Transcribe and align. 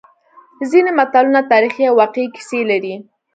ځینې 0.71 0.91
متلونه 0.99 1.41
تاریخي 1.51 1.83
او 1.87 1.95
واقعي 2.01 2.27
کیسې 2.35 2.59
لري 2.71 2.93